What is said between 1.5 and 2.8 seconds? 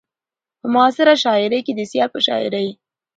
کې د سيال په شاعرۍ